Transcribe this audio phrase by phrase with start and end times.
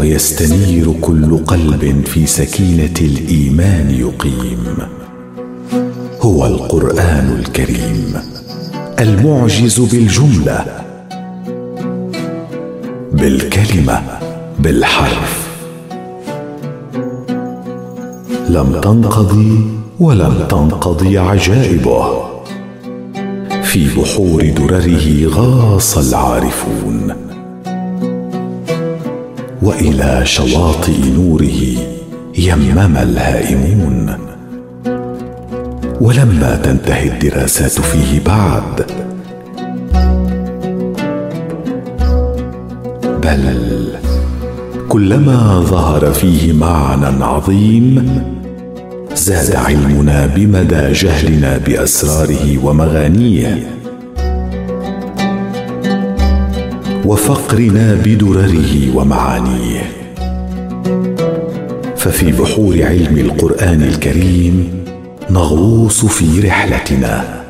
[0.00, 4.64] ويستنير كل قلب في سكينة الإيمان يقيم.
[6.20, 8.14] هو القرآن الكريم
[8.98, 10.64] المعجز بالجملة
[13.12, 14.02] بالكلمة
[14.58, 15.48] بالحرف.
[18.48, 19.66] لم تنقضي
[20.00, 22.22] ولم تنقضي عجائبه.
[23.62, 27.29] في بحور درره غاص العارفون.
[29.62, 31.60] وإلى شواطئ نوره
[32.38, 34.16] يمم الهائمون.
[36.00, 38.86] ولما تنتهي الدراسات فيه بعد.
[43.22, 43.98] بل
[44.88, 48.22] كلما ظهر فيه معنى عظيم
[49.14, 53.79] زاد علمنا بمدى جهلنا بأسراره ومغانيه.
[57.04, 59.82] وفقرنا بدرره ومعانيه.
[61.96, 64.84] ففي بحور علم القرآن الكريم
[65.30, 67.42] نغوص في رحلتنا.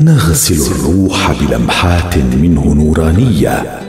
[0.00, 3.80] نغسل الروح بلمحات منه نورانية.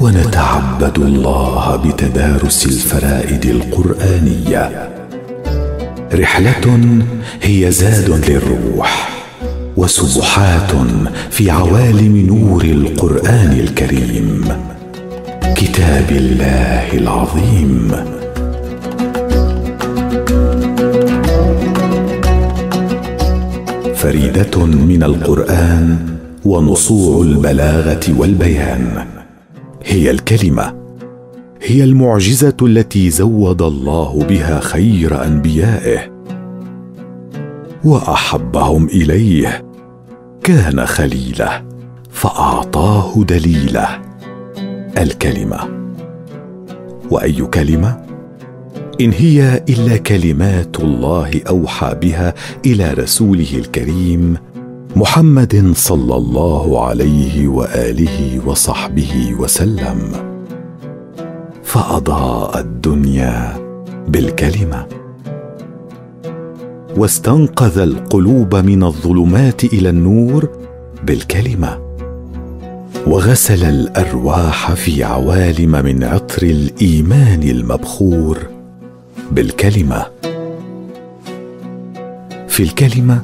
[0.00, 4.88] ونتعبد الله بتدارس الفرائد القرآنية.
[6.14, 6.78] رحلة
[7.42, 9.09] هي زاد للروح.
[9.76, 10.72] وسبحات
[11.30, 14.44] في عوالم نور القرآن الكريم.
[15.56, 17.92] كتاب الله العظيم.
[23.94, 25.98] فريدة من القرآن
[26.44, 29.04] ونصوع البلاغة والبيان.
[29.84, 30.74] هي الكلمة.
[31.62, 36.09] هي المعجزة التي زود الله بها خير أنبيائه.
[37.84, 39.64] وأحبهم إليه.
[40.44, 41.62] كان خليله
[42.10, 43.88] فأعطاه دليله.
[44.98, 45.58] الكلمة
[47.10, 48.00] وأي كلمة؟
[49.00, 52.34] إن هي إلا كلمات الله أوحى بها
[52.66, 54.36] إلى رسوله الكريم
[54.96, 59.98] محمد صلى الله عليه وآله وصحبه وسلم.
[61.64, 63.56] فأضاء الدنيا
[64.08, 64.86] بالكلمة.
[66.96, 70.48] واستنقذ القلوب من الظلمات إلى النور
[71.04, 71.78] بالكلمة.
[73.06, 78.38] وغسل الأرواح في عوالم من عطر الإيمان المبخور
[79.32, 80.06] بالكلمة.
[82.48, 83.22] في الكلمة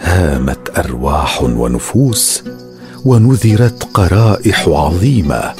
[0.00, 2.44] هامت أرواح ونفوس
[3.04, 5.52] ونذرت قرائح عظيمة.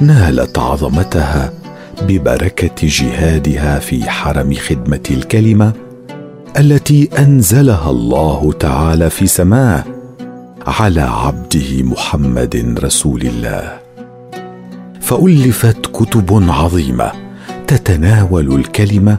[0.00, 1.52] نالت عظمتها
[2.02, 5.72] ببركة جهادها في حرم خدمة الكلمة
[6.58, 9.84] التي أنزلها الله تعالى في سماه
[10.66, 13.78] على عبده محمد رسول الله.
[15.00, 17.12] فألفت كتب عظيمة
[17.66, 19.16] تتناول الكلمة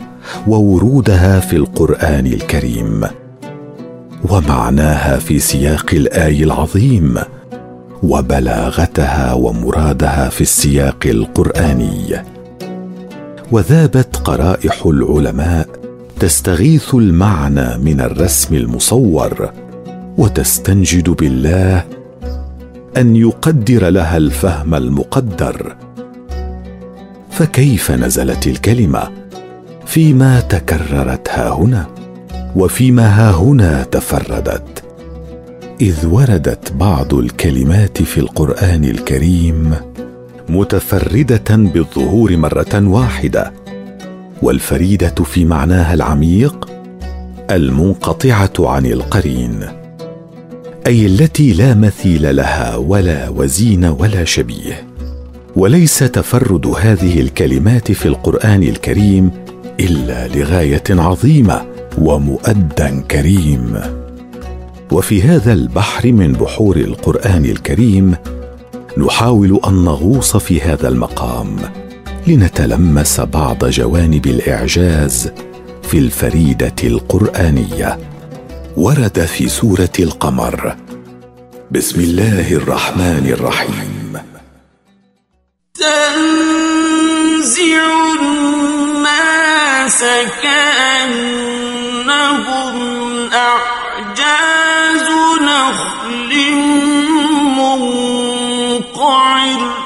[0.47, 3.01] وورودها في القرآن الكريم
[4.29, 7.17] ومعناها في سياق الآي العظيم
[8.03, 12.15] وبلاغتها ومرادها في السياق القرآني.
[13.51, 15.84] وذابت قرائح العلماء
[16.19, 19.51] تستغيث المعنى من الرسم المصور
[20.17, 21.83] وتستنجد بالله
[22.97, 25.75] أن يقدر لها الفهم المقدر.
[27.31, 29.11] فكيف نزلت الكلمة؟
[29.85, 31.87] فيما تكررت ها هنا
[32.55, 34.83] وفيما ها هنا تفردت.
[35.81, 39.75] إذ وردت بعض الكلمات في القرآن الكريم
[40.49, 43.64] متفردة بالظهور مرة واحدة.
[44.45, 46.69] والفريدة في معناها العميق
[47.51, 49.59] المنقطعة عن القرين
[50.87, 54.87] أي التي لا مثيل لها ولا وزين ولا شبيه.
[55.55, 59.31] وليس تفرد هذه الكلمات في القرآن الكريم
[59.79, 61.65] إلا لغاية عظيمة
[61.97, 63.81] ومؤدى كريم.
[64.91, 68.15] وفي هذا البحر من بحور القرآن الكريم
[68.97, 71.55] نحاول أن نغوص في هذا المقام
[72.27, 75.31] لنتلمس بعض جوانب الإعجاز
[75.83, 77.99] في الفريدة القرآنية
[78.77, 80.75] ورد في سورة القمر.
[81.71, 84.17] بسم الله الرحمن الرحيم.
[90.43, 91.35] كأنهم
[93.33, 95.09] أعجاز
[95.41, 96.31] نخل
[98.77, 99.84] منقعر.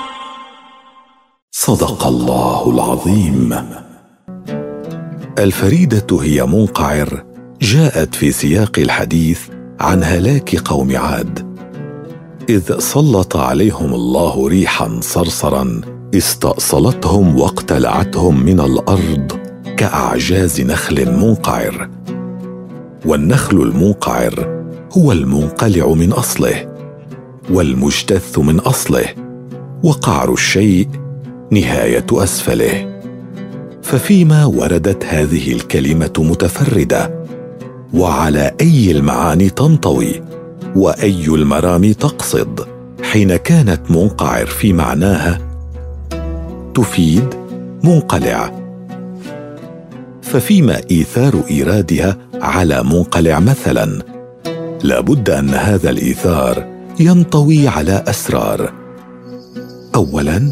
[1.62, 3.56] صدق الله العظيم.
[5.40, 7.24] الفريدة هي منقعر
[7.62, 9.42] جاءت في سياق الحديث
[9.80, 11.58] عن هلاك قوم عاد
[12.50, 15.82] إذ سلط عليهم الله ريحا صرصرا
[16.16, 19.40] استأصلتهم واقتلعتهم من الأرض
[19.78, 21.90] كأعجاز نخل منقعر.
[23.06, 24.64] والنخل المنقعر
[24.98, 26.76] هو المنقلع من أصله
[27.50, 29.06] والمجتث من أصله
[29.84, 31.09] وقعر الشيء
[31.52, 33.00] نهاية أسفله.
[33.84, 37.26] ففيما وردت هذه الكلمة متفردة
[37.94, 40.22] وعلى أي المعاني تنطوي
[40.76, 42.68] وأي المرام تقصد
[43.04, 45.40] حين كانت منقعر في معناها
[46.74, 47.36] تفيد
[47.84, 48.60] منقلع.
[50.22, 54.04] ففيما إيثار إيرادها على منقلع مثلا
[54.84, 56.68] لابد أن هذا الإيثار
[57.00, 58.74] ينطوي على أسرار.
[59.96, 60.52] اولا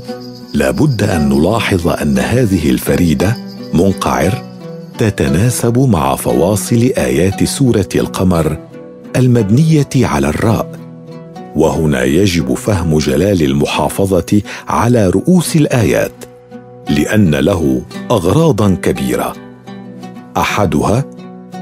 [0.57, 3.37] لابد أن نلاحظ أن هذه الفريدة
[3.73, 4.43] منقعر
[4.97, 8.57] تتناسب مع فواصل آيات سورة القمر
[9.15, 10.71] المبنية على الراء
[11.55, 16.25] وهنا يجب فهم جلال المحافظة على رؤوس الآيات
[16.89, 17.81] لأن له
[18.11, 19.33] اغراضا كبيرة.
[20.37, 21.05] أحدها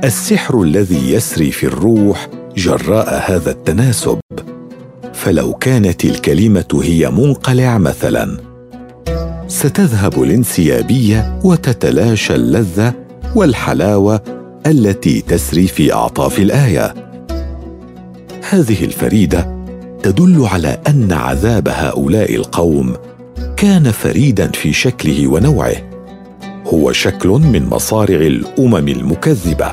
[0.03, 2.27] السحر الذي يسري في الروح
[2.57, 4.19] جراء هذا التناسب.
[5.13, 8.54] فلو كانت الكلمة هي منقلع مثلا
[9.47, 12.93] ستذهب الانسيابية وتتلاشى اللذة
[13.35, 14.21] والحلاوة
[14.67, 16.93] التي تسري في أعطاف الآية.
[18.49, 19.55] هذه الفريدة
[20.03, 22.93] تدل على أن عذاب هؤلاء القوم
[23.57, 25.75] كان فريدا في شكله ونوعه.
[26.73, 29.71] هو شكل من مصارع الأمم المكذبة.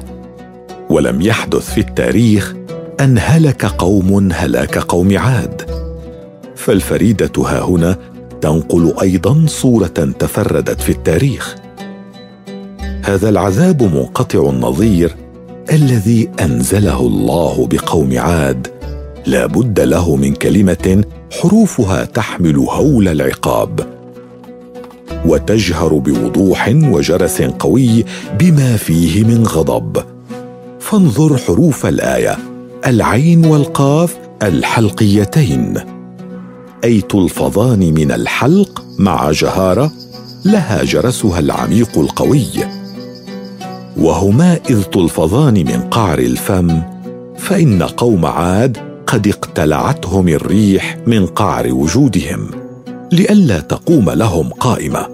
[0.91, 2.55] ولم يحدث في التاريخ
[3.01, 5.63] أن هلك قوم هلاك قوم عاد.
[6.57, 8.12] فالفريدة ها هنا
[8.43, 11.57] تنقل أيضا صورة تفردت في التاريخ.
[13.05, 15.17] هذا العذاب منقطع النظير
[15.73, 18.69] الذي أنزله الله بقوم عاد.
[19.27, 21.05] لا بد له من كلمة
[21.41, 23.81] حروفها تحمل هول العقاب.
[25.27, 28.05] وتجهر بوضوح وجرس قوي
[28.39, 30.03] بما فيه من غضب.
[30.81, 32.39] فانظر حروف الآية
[32.87, 35.92] العين والقاف الحلقيتين.
[36.85, 39.93] اي تلفظان من الحلق مع جهارة
[40.45, 42.47] لها جرسها العميق القوي.
[43.97, 46.83] وهما إذ تلفظان من قعر الفم
[47.37, 52.51] فإن قوم عاد قد اقتلعتهم الريح من قعر وجودهم
[53.13, 55.07] لئلا تقوم لهم قائمة.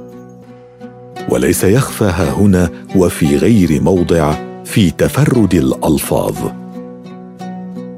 [1.28, 6.67] وليس يخفى هنا وفي غير موضع في تفرد الألفاظ.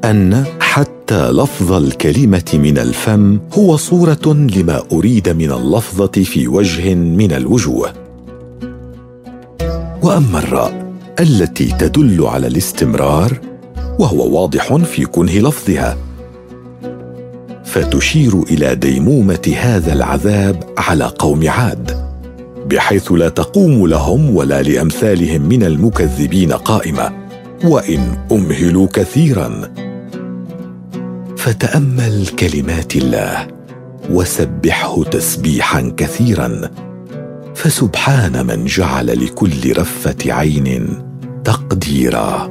[0.05, 7.33] أن حتى لفظ الكلمة من الفم هو صورة لما أريد من اللفظة في وجه من
[7.33, 7.93] الوجوه.
[10.03, 13.41] وأما الراء التي تدل على الاستمرار
[13.99, 15.97] وهو واضح في كنه لفظها.
[17.65, 22.11] فتشير إلى ديمومة هذا العذاب على قوم عاد
[22.67, 27.13] بحيث لا تقوم لهم ولا لأمثالهم من المكذبين قائمة.
[27.65, 29.63] وإن أمهلوا كثيرا.
[31.41, 33.49] فتأمل كلمات الله
[34.11, 36.71] وسبحه تسبيحا كثيرا
[37.55, 40.99] فسبحان من جعل لكل رفة عين
[41.45, 42.51] تقديرا.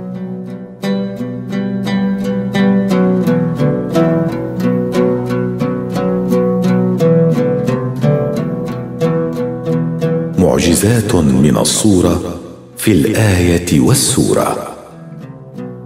[10.37, 12.39] معجزات من الصورة
[12.77, 14.78] في الآية والسورة.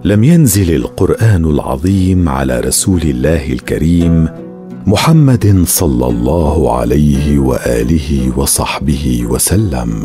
[0.05, 4.29] لم ينزل القرآن العظيم على رسول الله الكريم
[4.87, 10.03] محمد صلى الله عليه وآله وصحبه وسلم.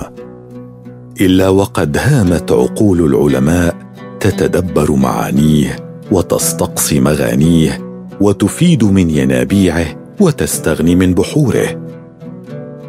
[1.20, 3.76] إلا وقد هامت عقول العلماء
[4.20, 5.76] تتدبر معانيه
[6.12, 9.86] وتستقصي مغانيه وتفيد من ينابيعه
[10.20, 11.88] وتستغني من بحوره.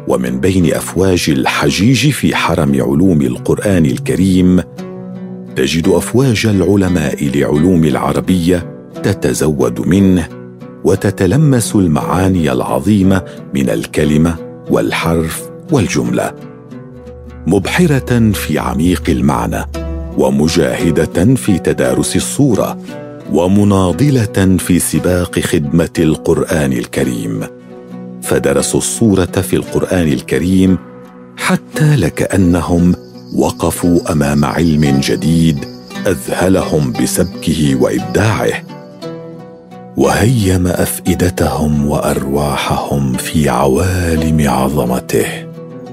[0.08, 4.60] ومن بين أفواج الحجيج في حرم علوم القرآن الكريم
[5.56, 10.28] تجد أفواج العلماء لعلوم العربية تتزود منه
[10.84, 13.22] وتتلمس المعاني العظيمة
[13.54, 14.36] من الكلمة
[14.70, 16.32] والحرف والجملة.
[17.46, 19.64] مبحرة في عميق المعنى
[20.18, 22.78] ومجاهدة في تدارس الصورة
[23.32, 27.40] ومناضلة في سباق خدمة القرآن الكريم.
[28.22, 30.78] فدرسوا الصورة في القرآن الكريم
[31.36, 32.94] حتى لكأنهم
[33.34, 35.64] وقفوا أمام علم جديد
[36.06, 38.62] أذهلهم بسبكه وإبداعه
[39.96, 45.46] وهيم أفئدتهم وأرواحهم في عوالم عظمته.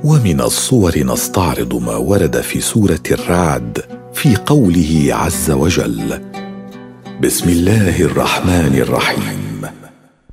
[0.04, 6.22] ومن الصور نستعرض ما ورد في سورة الرعد في قوله عز وجل
[7.22, 9.62] بسم الله الرحمن الرحيم.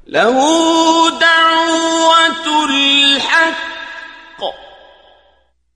[0.08, 0.38] له
[1.20, 3.63] دعوة الحق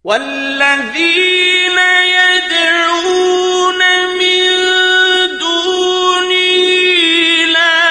[0.05, 1.78] والذين
[2.19, 3.81] يدعون
[4.19, 4.47] من
[5.38, 6.64] دونه
[7.52, 7.83] لا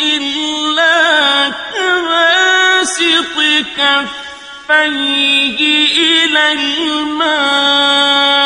[0.00, 0.98] إلا
[1.72, 3.36] كباسط
[3.76, 5.60] كفيه
[5.96, 8.41] إلى الماء.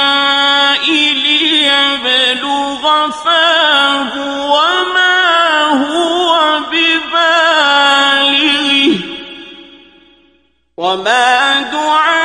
[10.86, 12.16] وما دعاء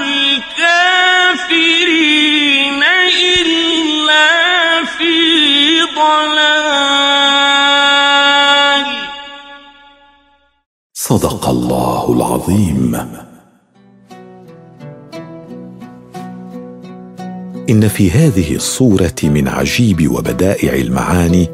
[0.00, 1.52] الكافرين
[3.36, 4.28] إلا
[4.96, 5.14] في
[5.96, 6.88] ضلال.
[10.94, 12.92] صدق الله العظيم.
[17.70, 21.50] إن في هذه الصورة من عجيب وبدائع المعاني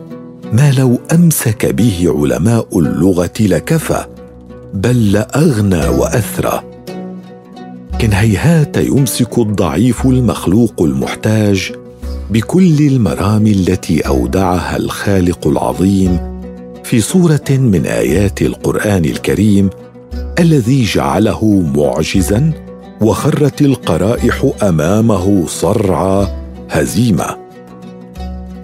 [0.53, 4.13] ما لو أمسك به علماء اللغة لكفى.
[4.75, 6.62] بل لأغنى وأثرى.
[8.00, 11.73] كن هيهات يمسك الضعيف المخلوق المحتاج
[12.31, 16.19] بكل المرام التي أودعها الخالق العظيم
[16.85, 19.71] في صورة من آيات القرآن الكريم
[20.38, 22.52] الذي جعله معجزا
[23.00, 26.26] وخرت القرائح أمامه صرعى
[26.71, 27.37] هزيمه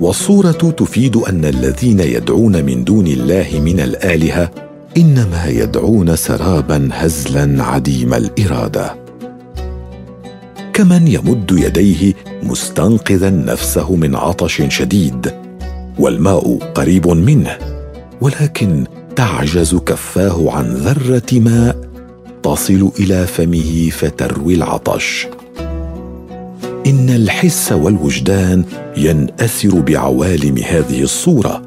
[0.00, 4.50] والصورة تفيد أن الذين يدعون من دون الله من الآلهة
[4.96, 8.94] إنما يدعون سرابا هزلا عديم الإرادة.
[10.72, 15.34] كمن يمد يديه مستنقذا نفسه من عطش شديد
[15.98, 17.58] والماء قريب منه
[18.20, 18.84] ولكن
[19.16, 21.76] تعجز كفاه عن ذرة ماء
[22.42, 25.26] تصل إلى فمه فتروي العطش.
[26.86, 28.64] إن الحس والوجدان
[28.96, 31.62] ينأثر بعوالم هذه الصورة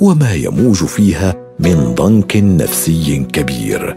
[0.00, 3.96] وما يموج فيها من ضنك نفسي كبير.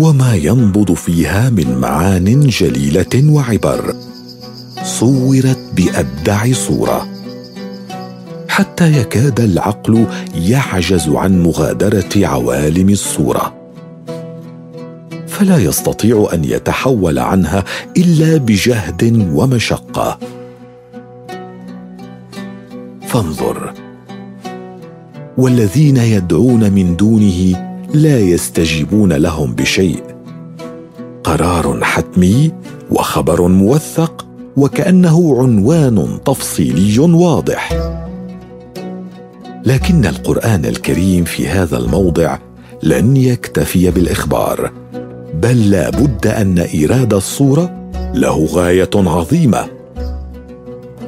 [0.00, 3.94] وما ينبض فيها من معان جليلة وعبر.
[4.84, 7.08] صورت بأبدع صورة.
[8.48, 13.54] حتى يكاد العقل يعجز عن مغادرة عوالم الصورة.
[15.28, 17.64] فلا يستطيع أن يتحول عنها
[17.96, 20.18] إلا بجهد ومشقة.
[23.06, 23.81] فانظر
[25.38, 30.02] والذين يدعون من دونه لا يستجيبون لهم بشيء.
[31.24, 32.52] قرار حتمي
[32.90, 37.72] وخبر موثق وكأنه عنوان تفصيلي واضح.
[39.66, 42.38] لكن القرآن الكريم في هذا الموضع
[42.82, 44.70] لن يكتفي بالإخبار
[45.42, 49.64] بل لا بد أن إيراد الصورة له غاية عظيمة.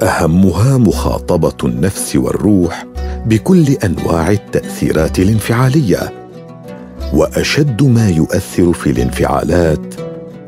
[0.02, 2.93] أهمها مخاطبة النفس والروح
[3.26, 6.12] بكل أنواع التأثيرات الانفعالية
[7.12, 9.94] وأشد ما يؤثر في الانفعالات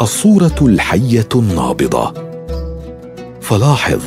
[0.01, 2.15] الصورة الحية النابضة.
[3.41, 4.01] فلاحظ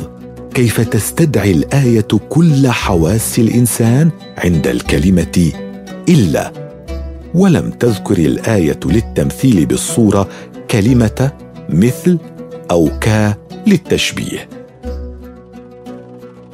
[0.54, 5.52] كيف تستدعي الآية كل حواس الإنسان عند الكلمة
[6.08, 6.52] إلا
[7.34, 10.28] ولم تذكر الآية للتمثيل بالصورة
[10.70, 11.32] كلمة
[11.68, 12.18] مثل
[12.70, 13.36] أو ك
[13.66, 14.48] للتشبيه.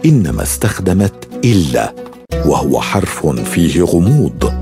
[0.04, 1.94] إنما استخدمت إلا
[2.46, 4.52] وهو حرف فيه غموض.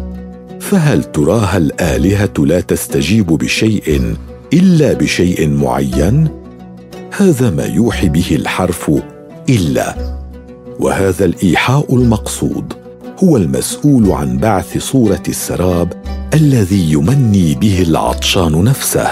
[0.60, 4.16] فهل تراها الآلهة لا تستجيب بشيء
[4.52, 6.28] إلا بشيء معين؟
[7.16, 8.90] هذا ما يوحي به الحرف
[9.48, 10.14] إلا.
[10.80, 12.72] وهذا الإيحاء المقصود
[13.24, 15.92] هو المسؤول عن بعث صورة السراب
[16.34, 19.06] الذي يمني به العطشان نفسه.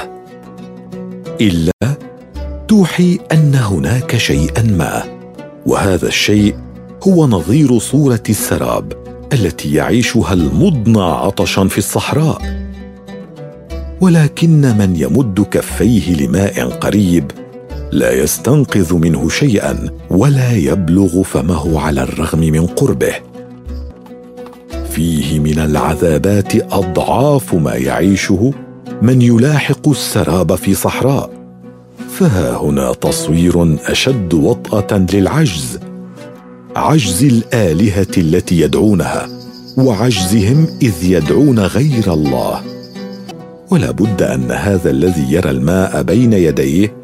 [1.40, 1.72] إلا
[2.68, 5.02] توحي أن هناك شيئا ما.
[5.66, 6.54] وهذا الشيء
[7.02, 8.92] هو نظير صورة السراب
[9.32, 12.42] التي يعيشها المضنى عطشا في الصحراء.
[14.00, 17.30] ولكن من يمد كفيه لماء قريب
[17.92, 23.14] لا يستنقذ منه شيئا ولا يبلغ فمه على الرغم من قربه.
[24.90, 28.52] فيه من العذابات أضعاف ما يعيشه
[29.02, 31.30] من يلاحق السراب في صحراء.
[32.10, 35.78] فها هنا تصوير أشد وطأة للعجز.
[36.76, 39.28] عجز الآلهة التي يدعونها
[39.76, 42.62] وعجزهم إذ يدعون غير الله.
[43.70, 46.94] ولا بد أن هذا الذي يرى الماء بين يديه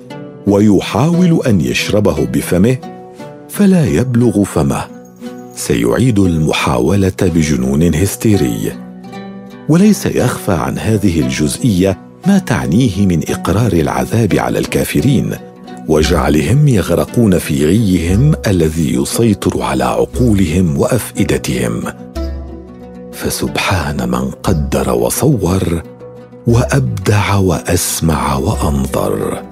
[0.46, 2.76] ويحاول أن يشربه بفمه
[3.48, 4.84] فلا يبلغ فمه.
[5.54, 8.72] سيعيد المحاولة بجنون هستيري.
[9.68, 15.47] وليس يخفى عن هذه الجزئية ما تعنيه من إقرار العذاب على الكافرين.
[15.88, 21.82] وجعلهم يغرقون في غيهم الذي يسيطر على عقولهم وأفئدتهم.
[23.12, 25.82] فسبحان من قدر وصور
[26.46, 29.42] وأبدع وأسمع وأنظر.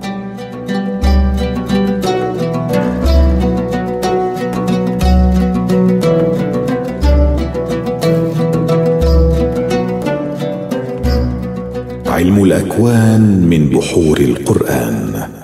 [12.07, 15.36] علم الأكوان من بحور القرآن.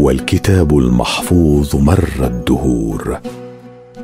[0.00, 3.18] هو الكتاب المحفوظ مر الدهور.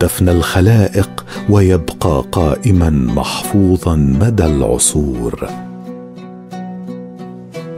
[0.01, 5.49] تفنى الخلائق ويبقى قائما محفوظا مدى العصور.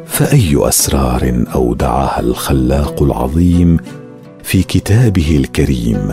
[0.06, 3.76] فأي أسرار أودعها الخلاق العظيم
[4.42, 6.12] في كتابه الكريم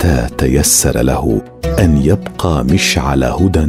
[0.00, 1.42] حتى تيسر له
[1.78, 3.66] أن يبقى مشعل هدى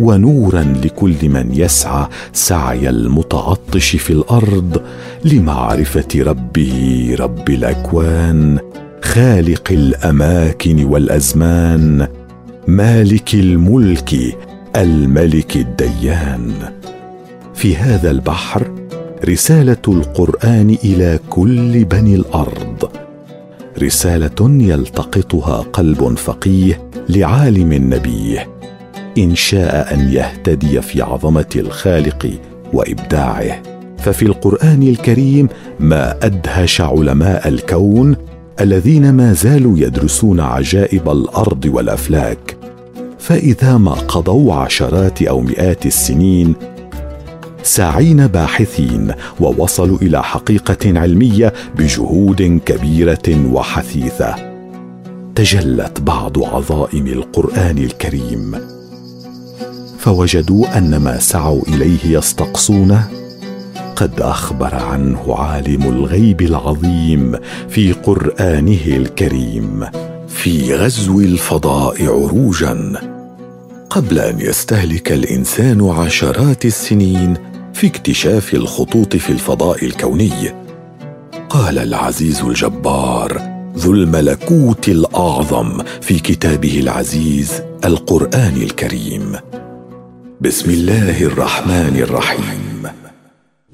[0.00, 4.82] ونورا لكل من يسعى سعي المتعطش في الأرض
[5.24, 8.58] لمعرفة ربه رب الأكوان
[9.02, 12.08] خالق الأماكن والأزمان
[12.68, 14.36] مالك الملك
[14.76, 16.52] الملك الديان.
[17.54, 18.70] في هذا البحر
[19.24, 22.90] رسالة القرآن إلى كل بني الأرض.
[23.82, 28.48] رسالة يلتقطها قلب فقيه لعالم نبيه
[29.18, 32.30] إن شاء أن يهتدي في عظمة الخالق
[32.72, 33.62] وإبداعه.
[33.98, 35.48] ففي القرآن الكريم
[35.80, 38.16] ما أدهش علماء الكون
[38.60, 42.56] الذين ما زالوا يدرسون عجائب الأرض والأفلاك.
[43.18, 46.54] فإذا ما قضوا عشرات أو مئات السنين
[47.64, 54.34] ساعين باحثين ووصلوا إلى حقيقة علمية بجهود كبيرة وحثيثة.
[55.34, 58.54] تجلت بعض عظائم القرآن الكريم.
[59.98, 63.08] فوجدوا أن ما سعوا إليه يستقصونه.
[63.96, 67.36] قد أخبر عنه عالم الغيب العظيم
[67.68, 69.84] في قرآنه الكريم.
[70.28, 72.92] في غزو الفضاء عروجا.
[73.90, 80.54] قبل أن يستهلك الإنسان عشرات السنين في اكتشاف الخطوط في الفضاء الكوني.
[81.50, 83.42] قال العزيز الجبار
[83.76, 89.36] ذو الملكوت الأعظم في كتابه العزيز القرآن الكريم.
[90.40, 92.86] بسم الله الرحمن الرحيم.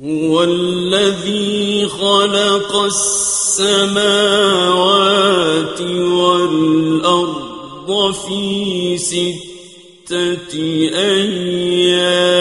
[0.05, 4.11] هو الذي خلق السماوات
[6.21, 7.41] والأرض
[8.15, 10.55] في ستة
[10.95, 12.41] أيام.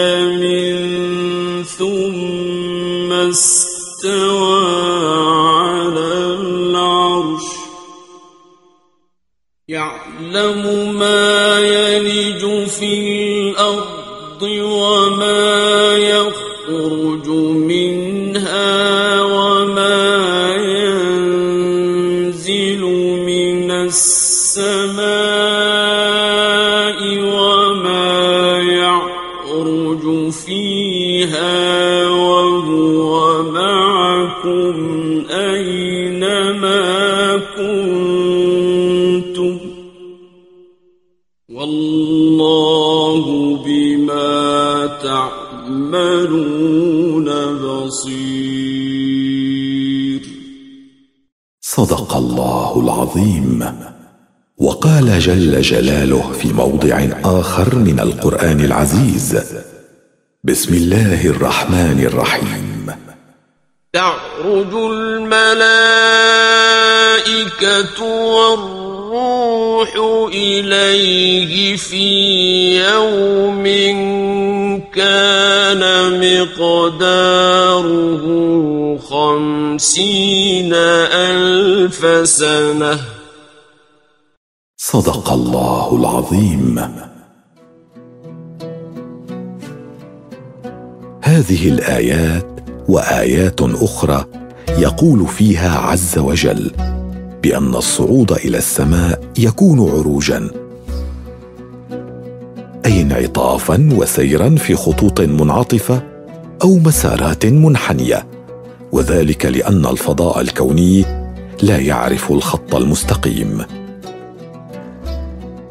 [3.30, 4.66] استوى
[5.60, 7.42] على العرش.
[9.68, 12.94] يعلم ما يلج في
[13.50, 14.99] الأرض وما
[52.40, 53.76] الله العظيم.
[54.58, 59.38] وقال جل جلاله في موضع آخر من القرآن العزيز
[60.44, 62.86] بسم الله الرحمن الرحيم.
[63.92, 65.50] تعرج الملائكة
[68.36, 69.94] والروح
[70.34, 72.06] إليه في
[72.80, 73.64] يوم
[74.94, 75.82] كان
[76.20, 77.10] مقداره
[79.10, 83.00] خمسين ألف سنة.
[84.76, 86.80] صدق الله العظيم.
[91.22, 92.46] هذه الآيات
[92.88, 94.24] وآيات أخرى
[94.78, 96.70] يقول فيها عز وجل
[97.42, 100.50] بأن الصعود إلى السماء يكون عروجا
[102.86, 106.02] أي انعطافا وسيرا في خطوط منعطفة
[106.62, 108.29] أو مسارات منحنية.
[108.92, 111.04] وذلك لأن الفضاء الكوني
[111.62, 113.62] لا يعرف الخط المستقيم.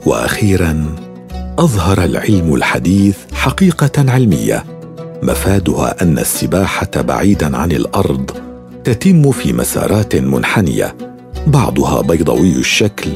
[0.05, 0.95] وأخيرا
[1.59, 4.63] أظهر العلم الحديث حقيقة علمية
[5.23, 8.31] مفادها أن السباحة بعيدا عن الأرض
[8.83, 10.95] تتم في مسارات منحنية
[11.47, 13.09] بعضها بيضوي الشكل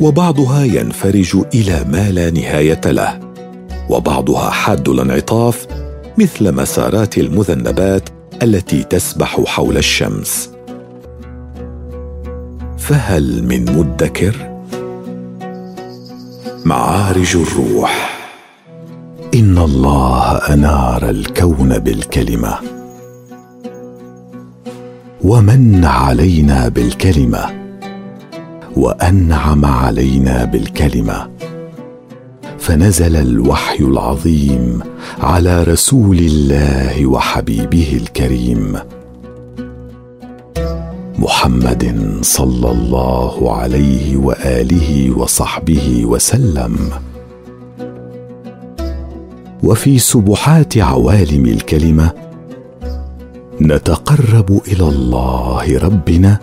[0.00, 3.20] وبعضها ينفرج إلى ما لا نهاية له
[3.88, 5.66] وبعضها حاد الانعطاف
[6.18, 8.08] مثل مسارات المذنبات
[8.42, 10.50] التي تسبح حول الشمس.
[12.78, 14.62] فهل من مدكر؟
[16.64, 18.20] معارج الروح.
[19.34, 22.58] إن الله أنار الكون بالكلمة.
[25.24, 27.60] ومن علينا بالكلمة.
[28.76, 31.30] وأنعم علينا بالكلمة.
[32.58, 34.80] فنزل الوحي العظيم
[35.18, 38.76] على رسول الله وحبيبه الكريم
[41.18, 46.90] محمد صلى الله عليه وآله وصحبه وسلم.
[49.62, 52.10] وفي سبحات عوالم الكلمة
[53.60, 56.38] نتقرب إلى الله ربنا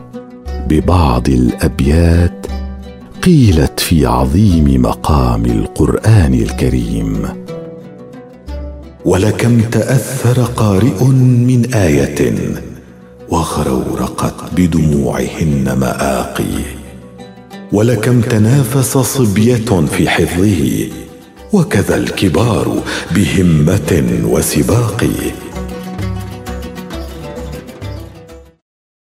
[0.69, 2.45] ببعض الأبيات
[3.23, 7.46] قيلت في عظيم مقام القرآن الكريم.
[9.07, 11.03] ولكم تأثر قارئ
[11.49, 12.33] من آية
[13.29, 16.57] وغرورقت بدموعهن مآقي.
[17.71, 20.89] ولكم تنافس صبية في حفظه
[21.53, 22.83] وكذا الكبار
[23.15, 25.09] بهمة وسباق.